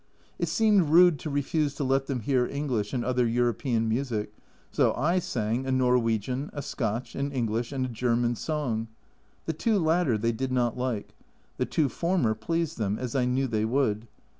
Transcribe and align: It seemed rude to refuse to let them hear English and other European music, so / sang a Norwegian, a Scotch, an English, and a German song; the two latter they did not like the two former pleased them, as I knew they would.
It 0.39 0.47
seemed 0.47 0.89
rude 0.89 1.19
to 1.19 1.29
refuse 1.29 1.75
to 1.75 1.83
let 1.83 2.07
them 2.07 2.21
hear 2.21 2.47
English 2.47 2.91
and 2.91 3.05
other 3.05 3.27
European 3.27 3.87
music, 3.87 4.33
so 4.71 4.95
/ 5.19 5.19
sang 5.19 5.67
a 5.67 5.71
Norwegian, 5.71 6.49
a 6.53 6.63
Scotch, 6.63 7.13
an 7.13 7.31
English, 7.31 7.71
and 7.71 7.85
a 7.85 7.89
German 7.89 8.35
song; 8.35 8.87
the 9.45 9.53
two 9.53 9.77
latter 9.77 10.17
they 10.17 10.31
did 10.31 10.51
not 10.51 10.75
like 10.75 11.13
the 11.57 11.67
two 11.67 11.87
former 11.87 12.33
pleased 12.33 12.79
them, 12.79 12.97
as 12.97 13.15
I 13.15 13.25
knew 13.25 13.45
they 13.45 13.63
would. 13.63 14.07